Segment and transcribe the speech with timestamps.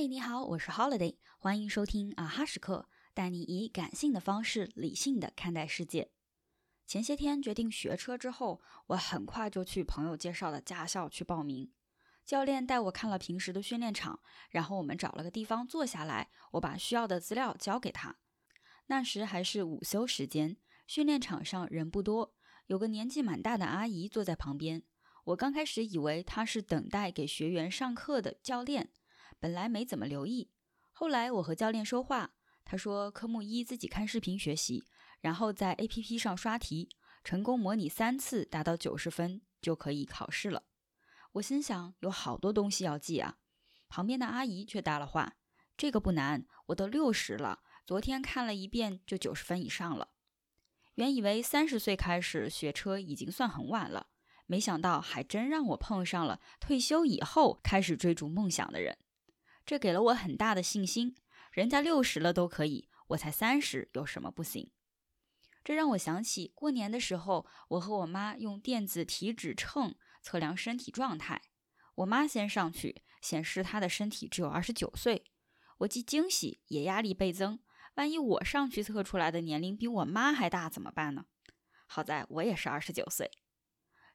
[0.00, 6.10] 嘿，你好，我是 Holiday，欢迎收听啊哈时刻，带你以感性的方式理性的看待世界。
[6.86, 11.70] 前些天决定学车之后，我很快就去朋友介绍的驾校去报名。
[12.24, 18.16] 教练带我看了平时的训练场，然后我们找了个地方坐下来，我把需要的资料交给他。
[18.86, 20.56] 那时还是午休时间，
[20.86, 22.32] 训练场上人不多，
[22.68, 24.82] 有个年纪蛮大的阿姨坐在旁边。
[25.24, 28.90] 我刚开始以为她是等待给学员上课的教练。
[29.40, 30.50] 本来没怎么留意，
[30.92, 34.84] 后来我和教练说话，他说科目一自己看视频学习，
[35.22, 36.90] 然后在 A P P 上刷题，
[37.24, 40.64] 成功模拟三次达到九十分就可以考试了。
[41.32, 43.38] 我心想有好多东西要记啊。
[43.88, 45.36] 旁边的阿姨却搭了话
[45.76, 50.10] ：“这个不难，我都六十了，昨天看了一遍就九十分以上了。”
[50.96, 54.08] 原以为三十岁开始学车已经算很晚了，
[54.44, 58.98] 没想到还真让我碰上了退休以后开始追逐梦想的人。
[59.64, 61.14] 这给了我很大的信心，
[61.52, 64.70] 人家六十了都可以，我才三十，有什么不行？
[65.62, 71.42] 这让我想起过年的时候，我和我妈用电子体脂秤测量身体状态，
[71.96, 75.24] 我妈先上去，显示她的身体只有二十九岁，
[75.78, 77.60] 我既惊喜也压力倍增，
[77.94, 81.26] 万一我上去测出来的年龄比我妈还大怎么办呢？
[81.86, 83.30] 好在我也是二十九岁，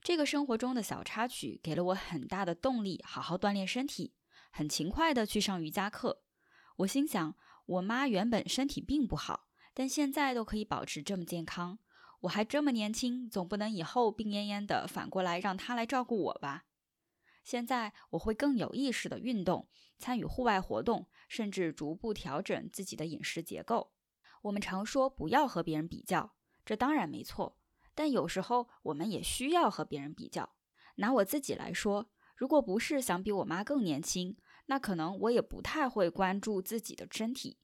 [0.00, 4.14] 这个生活中的小插曲给了我很大的动力，好好锻炼身体。
[4.56, 6.22] 很勤快地去上瑜伽课，
[6.76, 7.34] 我心想，
[7.66, 11.80] 我妈原本身体并不好，但现在都可以保持这么健康，
[12.20, 16.66] 我还这么年轻，总不能以后病恹恹的，反过来让她来照顾我吧？
[17.42, 23.90] 现在我会更有意识的运动，参与户外活动，甚至逐步调整自己的饮食结构。
[24.42, 27.58] 我们常说不要和别人比较，这当然没错，
[27.92, 30.54] 但有时候我们也需要和别人比较。
[30.94, 32.12] 拿我自己来说。
[32.36, 34.36] 如果不是想比我妈更年轻，
[34.66, 37.58] 那可能我也不太会关注自己的身体。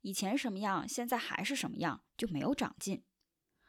[0.00, 3.04] 以前什么样，现在还是什么样，就没有长进。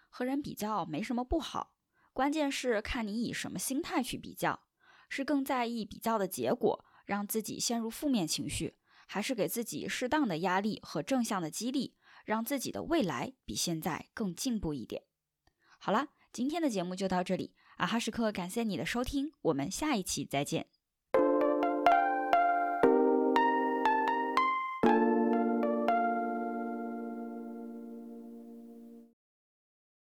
[0.09, 1.73] 和人比较没什么不好，
[2.11, 4.61] 关键是看你以什么心态去比较，
[5.09, 15.03] 是更在意比较的结果，让自己陷入负面情绪，还是给自己适当的压力和正向的激励，让自己的未来比现在更进步一点。
[15.77, 16.09] 好了。
[16.33, 20.72] 今天的节目就到这里，啊哈时刻感谢你的收听，我们下一期再见。